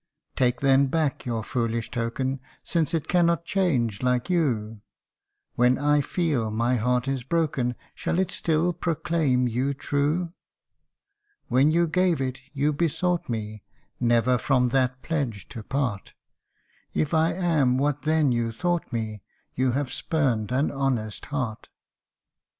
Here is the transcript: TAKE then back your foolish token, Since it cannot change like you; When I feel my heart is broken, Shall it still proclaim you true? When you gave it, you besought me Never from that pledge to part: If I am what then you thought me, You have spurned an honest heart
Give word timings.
TAKE 0.35 0.61
then 0.61 0.87
back 0.87 1.27
your 1.27 1.43
foolish 1.43 1.91
token, 1.91 2.39
Since 2.63 2.95
it 2.95 3.07
cannot 3.07 3.45
change 3.45 4.01
like 4.01 4.31
you; 4.31 4.81
When 5.53 5.77
I 5.77 6.01
feel 6.01 6.49
my 6.49 6.77
heart 6.77 7.07
is 7.07 7.23
broken, 7.23 7.75
Shall 7.93 8.17
it 8.17 8.31
still 8.31 8.73
proclaim 8.73 9.47
you 9.47 9.75
true? 9.75 10.31
When 11.49 11.69
you 11.69 11.85
gave 11.85 12.19
it, 12.19 12.39
you 12.51 12.73
besought 12.73 13.29
me 13.29 13.61
Never 13.99 14.39
from 14.39 14.69
that 14.69 15.03
pledge 15.03 15.47
to 15.49 15.61
part: 15.61 16.15
If 16.95 17.13
I 17.13 17.33
am 17.33 17.77
what 17.77 18.01
then 18.01 18.31
you 18.31 18.51
thought 18.51 18.91
me, 18.91 19.21
You 19.53 19.73
have 19.73 19.93
spurned 19.93 20.51
an 20.51 20.71
honest 20.71 21.27
heart 21.27 21.69